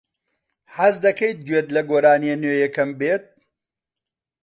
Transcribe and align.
حەز 0.77 0.95
دەکەیت 1.05 1.37
گوێت 1.47 1.67
لە 1.75 1.81
گۆرانییە 1.89 2.35
نوێیەکەم 2.43 2.89
بێت؟ 2.99 3.25